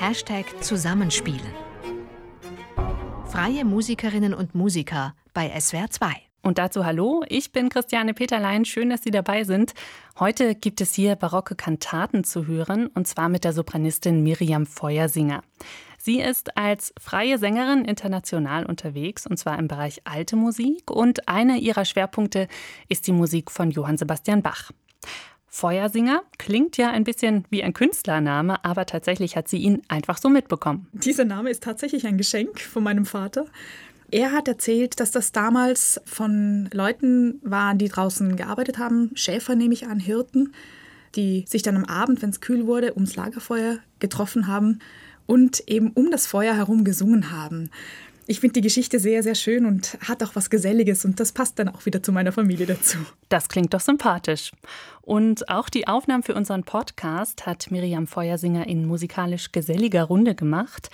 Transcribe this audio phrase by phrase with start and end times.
[0.00, 1.54] Hashtag Zusammenspielen.
[3.26, 6.12] Freie Musikerinnen und Musiker bei SWR 2.
[6.42, 9.72] Und dazu hallo, ich bin Christiane Peterlein, schön, dass Sie dabei sind.
[10.18, 15.42] Heute gibt es hier barocke Kantaten zu hören, und zwar mit der Sopranistin Miriam Feuersinger.
[15.96, 21.56] Sie ist als freie Sängerin international unterwegs, und zwar im Bereich alte Musik, und einer
[21.56, 22.48] ihrer Schwerpunkte
[22.88, 24.70] ist die Musik von Johann Sebastian Bach.
[25.54, 30.28] Feuersinger klingt ja ein bisschen wie ein Künstlername, aber tatsächlich hat sie ihn einfach so
[30.28, 30.88] mitbekommen.
[30.92, 33.46] Dieser Name ist tatsächlich ein Geschenk von meinem Vater.
[34.10, 39.74] Er hat erzählt, dass das damals von Leuten war, die draußen gearbeitet haben, Schäfer nehme
[39.74, 40.52] ich an, Hirten,
[41.14, 44.80] die sich dann am Abend, wenn es kühl wurde, ums Lagerfeuer getroffen haben
[45.26, 47.70] und eben um das Feuer herum gesungen haben.
[48.26, 51.58] Ich finde die Geschichte sehr, sehr schön und hat auch was Geselliges und das passt
[51.58, 52.98] dann auch wieder zu meiner Familie dazu.
[53.28, 54.52] Das klingt doch sympathisch.
[55.02, 60.88] Und auch die Aufnahmen für unseren Podcast hat Miriam Feuersinger in musikalisch geselliger Runde gemacht.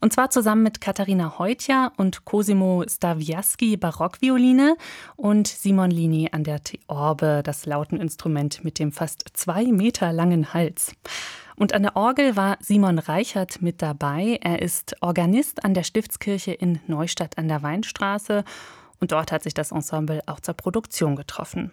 [0.00, 4.76] Und zwar zusammen mit Katharina Heutja und Cosimo Stawiaski Barockvioline
[5.14, 10.92] und Simon Lini an der Theorbe, das Lauteninstrument mit dem fast zwei Meter langen Hals.
[11.56, 14.38] Und an der Orgel war Simon Reichert mit dabei.
[14.42, 18.44] Er ist Organist an der Stiftskirche in Neustadt an der Weinstraße
[19.00, 21.72] und dort hat sich das Ensemble auch zur Produktion getroffen.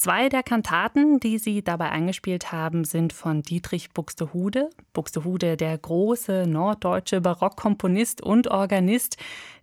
[0.00, 4.70] Zwei der Kantaten, die sie dabei eingespielt haben, sind von Dietrich Buxtehude.
[4.94, 9.18] Buxtehude, der große norddeutsche Barockkomponist und Organist,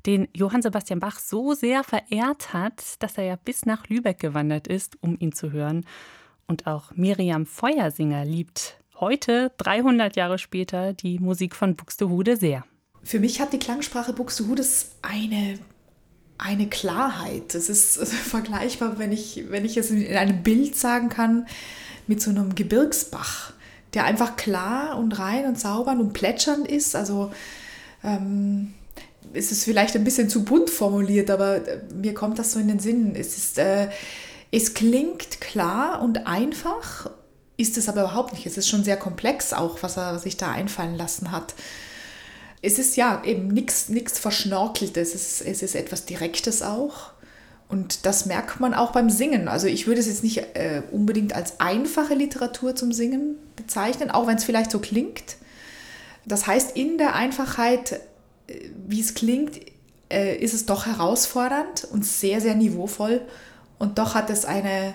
[0.06, 4.68] den Johann Sebastian Bach so sehr verehrt hat, dass er ja bis nach Lübeck gewandert
[4.68, 5.88] ist, um ihn zu hören.
[6.46, 12.66] Und auch Miriam Feuersinger liebt heute, 300 Jahre später, die Musik von Buxtehude sehr.
[13.04, 15.60] Für mich hat die Klangsprache Buxtehudes eine
[16.38, 17.56] eine Klarheit.
[17.56, 21.48] Es ist vergleichbar, wenn ich, wenn ich es in einem Bild sagen kann,
[22.06, 23.54] mit so einem Gebirgsbach,
[23.94, 26.96] der einfach klar und rein und sauber und plätschernd ist.
[26.96, 27.32] Also
[28.04, 28.74] ähm,
[29.34, 32.68] es ist vielleicht ein bisschen zu bunt formuliert, aber äh, mir kommt das so in
[32.68, 33.16] den Sinn.
[33.16, 33.90] Es, ist, äh,
[34.52, 37.10] es klingt klar und einfach,
[37.58, 38.46] ist es aber überhaupt nicht.
[38.46, 41.54] Es ist schon sehr komplex auch, was er sich da einfallen lassen hat
[42.62, 47.12] es ist ja eben nichts Verschnorkeltes, es ist, es ist etwas Direktes auch.
[47.70, 49.48] Und das merkt man auch beim Singen.
[49.48, 54.26] Also ich würde es jetzt nicht äh, unbedingt als einfache Literatur zum Singen bezeichnen, auch
[54.26, 55.36] wenn es vielleicht so klingt.
[56.26, 58.00] Das heißt, in der Einfachheit,
[58.48, 59.60] äh, wie es klingt,
[60.10, 63.22] äh, ist es doch herausfordernd und sehr, sehr niveauvoll.
[63.80, 64.94] Und doch hat es eine,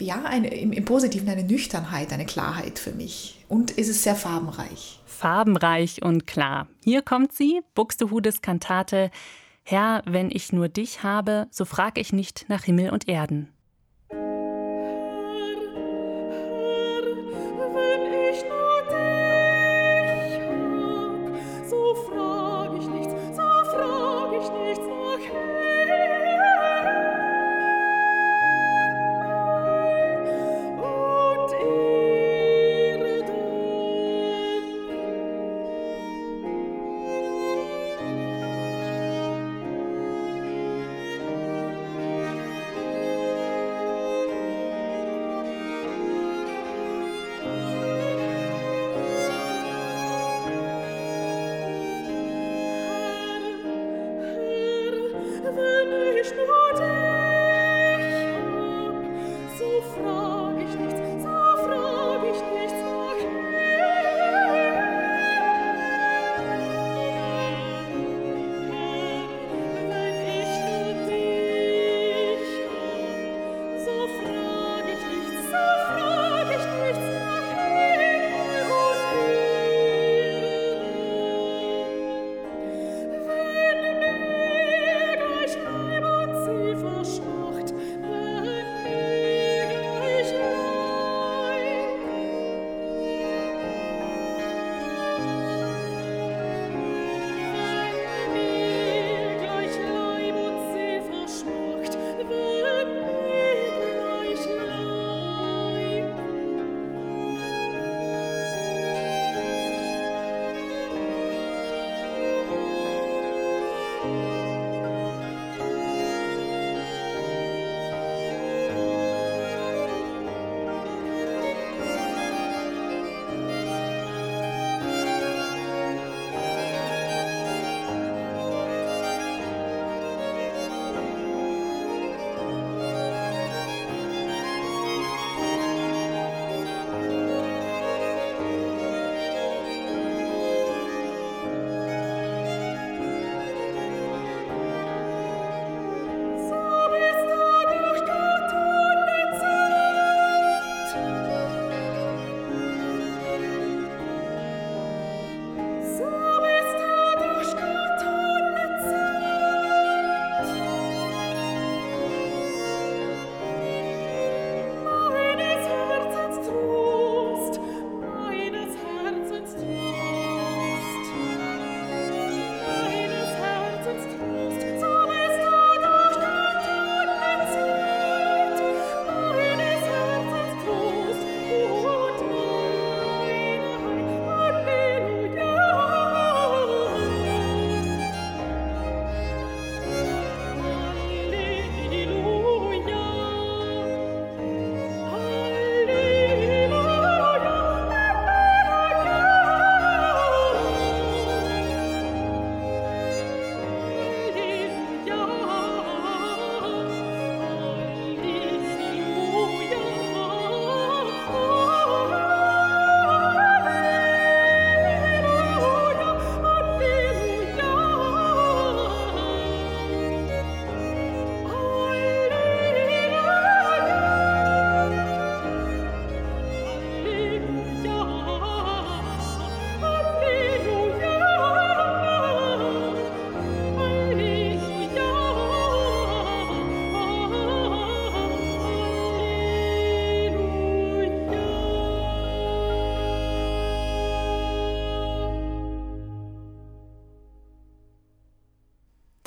[0.00, 3.44] ja, eine, im, im Positiven eine Nüchternheit, eine Klarheit für mich.
[3.48, 6.68] Und ist es sehr farbenreich farbenreich und klar.
[6.84, 9.10] Hier kommt sie, Buxtehudes Kantate
[9.64, 13.52] Herr, wenn ich nur dich habe, so frag ich nicht nach Himmel und Erden.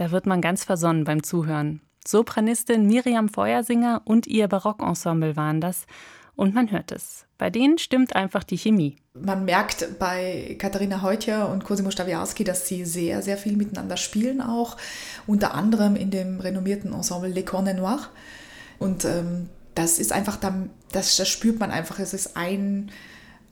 [0.01, 1.79] Da wird man ganz versonnen beim Zuhören.
[2.07, 5.85] Sopranistin Miriam Feuersinger und ihr Barockensemble waren das.
[6.35, 7.27] Und man hört es.
[7.37, 8.95] Bei denen stimmt einfach die Chemie.
[9.13, 14.41] Man merkt bei Katharina Heutjer und Cosimo Stawiarski, dass sie sehr, sehr viel miteinander spielen
[14.41, 14.75] auch.
[15.27, 18.09] Unter anderem in dem renommierten Ensemble Les Cornes Noirs.
[18.79, 20.37] Und ähm, das ist einfach,
[20.91, 21.99] das, das spürt man einfach.
[21.99, 22.89] Es ist ein,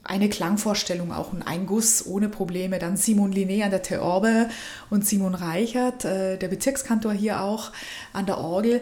[0.09, 2.79] eine Klangvorstellung, auch ein Guss ohne Probleme.
[2.79, 4.50] Dann Simon Linné an der Theorbe
[4.89, 7.71] und Simon Reichert, äh, der Bezirkskantor hier auch
[8.11, 8.81] an der Orgel.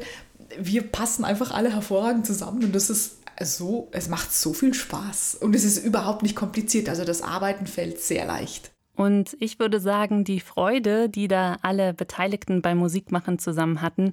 [0.57, 5.35] Wir passen einfach alle hervorragend zusammen und das ist so, es macht so viel Spaß
[5.35, 6.87] und es ist überhaupt nicht kompliziert.
[6.87, 8.71] Also das Arbeiten fällt sehr leicht.
[8.97, 14.11] Und ich würde sagen, die Freude, die da alle Beteiligten beim Musikmachen zusammen hatten,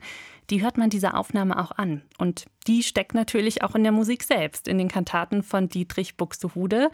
[0.51, 2.03] die hört man dieser Aufnahme auch an.
[2.19, 6.91] Und die steckt natürlich auch in der Musik selbst, in den Kantaten von Dietrich Buxtehude,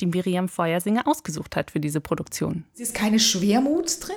[0.00, 2.64] die Miriam Feuersinger ausgesucht hat für diese Produktion.
[2.74, 4.16] Es ist keine Schwermut drin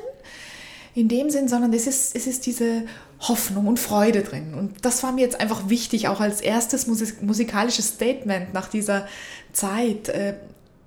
[0.95, 2.85] in dem Sinn, sondern es ist, es ist diese
[3.19, 4.55] Hoffnung und Freude drin.
[4.55, 9.07] Und das war mir jetzt einfach wichtig, auch als erstes musikalisches Statement nach dieser
[9.53, 10.33] Zeit, äh,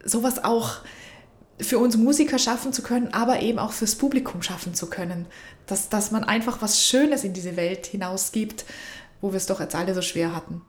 [0.05, 0.79] sowas auch
[1.61, 5.27] für uns Musiker schaffen zu können, aber eben auch fürs Publikum schaffen zu können.
[5.67, 8.65] Dass, dass man einfach was Schönes in diese Welt hinausgibt,
[9.21, 10.63] wo wir es doch jetzt alle so schwer hatten.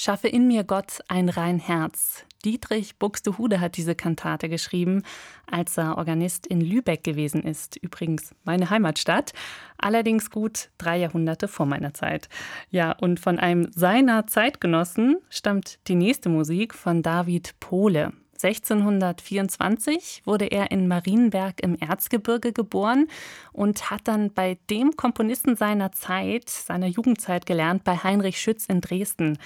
[0.00, 2.24] Schaffe in mir Gott ein rein Herz.
[2.42, 5.02] Dietrich Buxtehude hat diese Kantate geschrieben,
[5.46, 9.34] als er Organist in Lübeck gewesen ist, übrigens meine Heimatstadt,
[9.76, 12.30] allerdings gut drei Jahrhunderte vor meiner Zeit.
[12.70, 18.14] Ja, und von einem seiner Zeitgenossen stammt die nächste Musik von David Pohle.
[18.42, 23.06] 1624 wurde er in Marienberg im Erzgebirge geboren
[23.52, 28.80] und hat dann bei dem Komponisten seiner Zeit, seiner Jugendzeit gelernt, bei Heinrich Schütz in
[28.80, 29.36] Dresden.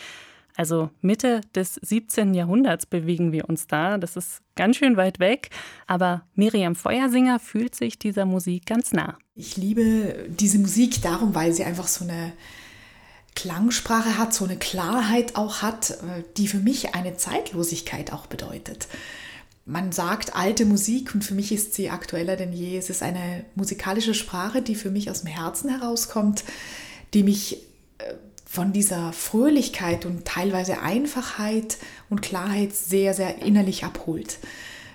[0.56, 2.32] Also Mitte des 17.
[2.32, 3.98] Jahrhunderts bewegen wir uns da.
[3.98, 5.50] Das ist ganz schön weit weg.
[5.86, 9.18] Aber Miriam Feuersinger fühlt sich dieser Musik ganz nah.
[9.34, 12.32] Ich liebe diese Musik darum, weil sie einfach so eine
[13.34, 18.86] Klangsprache hat, so eine Klarheit auch hat, äh, die für mich eine Zeitlosigkeit auch bedeutet.
[19.66, 22.76] Man sagt alte Musik und für mich ist sie aktueller denn je.
[22.76, 26.44] Es ist eine musikalische Sprache, die für mich aus dem Herzen herauskommt,
[27.12, 27.62] die mich
[27.98, 28.14] äh,
[28.54, 31.76] von dieser Fröhlichkeit und teilweise Einfachheit
[32.08, 34.38] und Klarheit sehr, sehr innerlich abholt.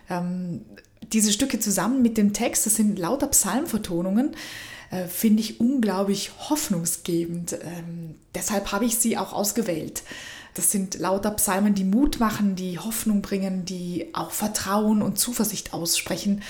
[0.09, 0.61] Ähm,
[1.11, 4.31] diese Stücke zusammen mit dem Text, das sind lauter Psalmvertonungen,
[4.91, 7.57] äh, finde ich unglaublich hoffnungsgebend.
[7.61, 10.03] Ähm, deshalb habe ich sie auch ausgewählt.
[10.53, 15.73] Das sind lauter Psalmen, die Mut machen, die Hoffnung bringen, die auch Vertrauen und Zuversicht
[15.73, 16.43] aussprechen.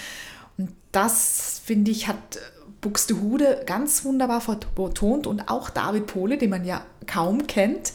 [0.60, 2.40] Und das, finde ich, hat
[2.82, 7.94] Buxtehude ganz wunderbar vertont und auch David Pohle, den man ja kaum kennt.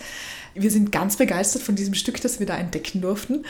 [0.54, 3.44] Wir sind ganz begeistert von diesem Stück, das wir da entdecken durften.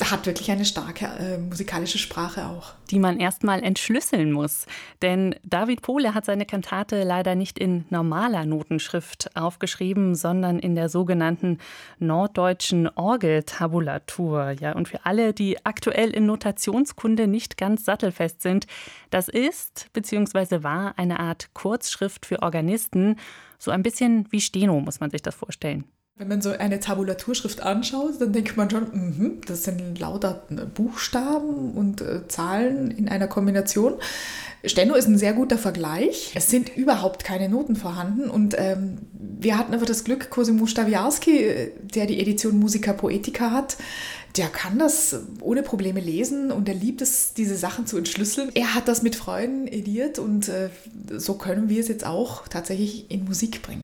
[0.00, 2.72] Hat wirklich eine starke äh, musikalische Sprache auch.
[2.90, 4.66] Die man erstmal entschlüsseln muss.
[5.02, 10.88] Denn David Pohle hat seine Kantate leider nicht in normaler Notenschrift aufgeschrieben, sondern in der
[10.88, 11.58] sogenannten
[11.98, 14.52] norddeutschen Orgeltabulatur.
[14.58, 18.66] Ja, und für alle, die aktuell in Notationskunde nicht ganz sattelfest sind,
[19.10, 20.62] das ist bzw.
[20.62, 23.16] war eine Art Kurzschrift für Organisten.
[23.58, 25.84] So ein bisschen wie Steno muss man sich das vorstellen.
[26.18, 30.42] Wenn man so eine Tabulaturschrift anschaut, dann denkt man schon, mh, das sind lauter
[30.74, 33.94] Buchstaben und äh, Zahlen in einer Kombination.
[34.64, 36.32] Steno ist ein sehr guter Vergleich.
[36.34, 41.44] Es sind überhaupt keine Noten vorhanden und ähm, wir hatten aber das Glück, Cosimo Stawiarski,
[41.44, 43.76] äh, der die Edition Musica Poetica hat,
[44.36, 48.50] der kann das ohne Probleme lesen und er liebt es, diese Sachen zu entschlüsseln.
[48.54, 50.70] Er hat das mit Freunden ediert und äh,
[51.16, 53.82] so können wir es jetzt auch tatsächlich in Musik bringen.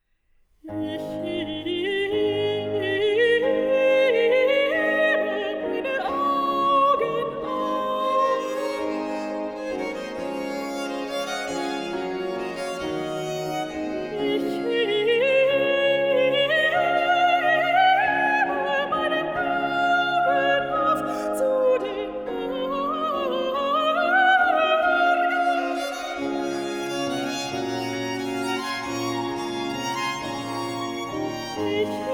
[31.64, 32.13] Senhor.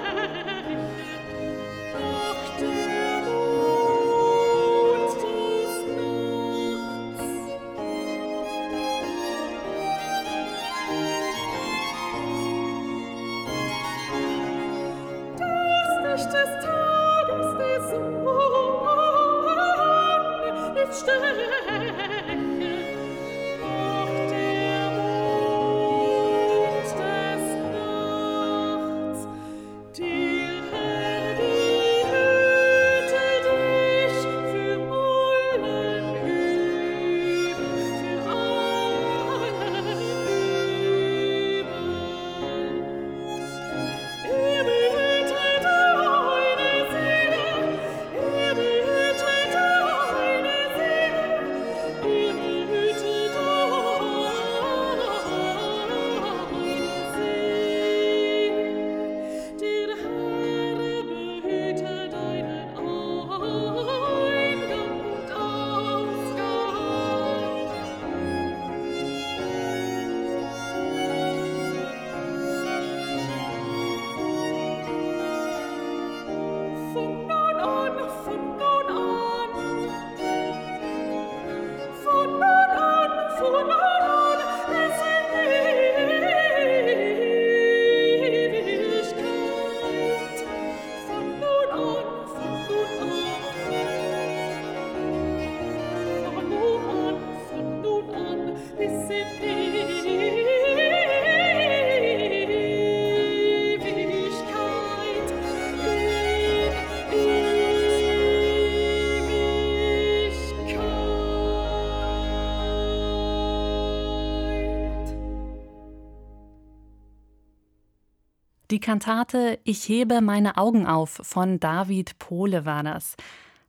[118.71, 123.17] Die Kantate Ich hebe meine Augen auf von David Pohle war das.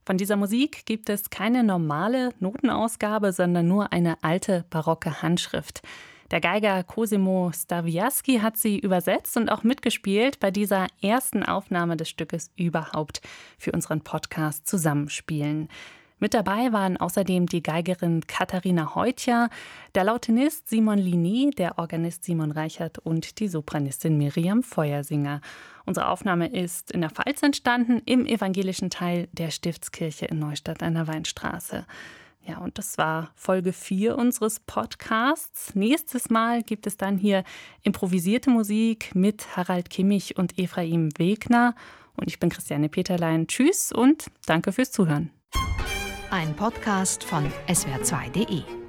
[0.05, 5.81] Von dieser Musik gibt es keine normale Notenausgabe, sondern nur eine alte barocke Handschrift.
[6.31, 12.07] Der Geiger Cosimo Stawiaski hat sie übersetzt und auch mitgespielt bei dieser ersten Aufnahme des
[12.07, 13.19] Stückes überhaupt
[13.57, 15.67] für unseren Podcast Zusammenspielen.
[16.23, 19.49] Mit dabei waren außerdem die Geigerin Katharina Heutja,
[19.93, 25.41] der Lautenist Simon Lini, der Organist Simon Reichert und die Sopranistin Miriam Feuersinger.
[25.85, 30.93] Unsere Aufnahme ist in der Pfalz entstanden, im evangelischen Teil der Stiftskirche in Neustadt an
[30.93, 31.85] der Weinstraße.
[32.47, 35.75] Ja, und das war Folge 4 unseres Podcasts.
[35.75, 37.43] Nächstes Mal gibt es dann hier
[37.81, 41.75] improvisierte Musik mit Harald Kimmich und Ephraim Wegner.
[42.15, 43.47] Und ich bin Christiane Peterlein.
[43.47, 45.29] Tschüss und danke fürs Zuhören.
[46.33, 48.82] Ein Podcast von swr2.de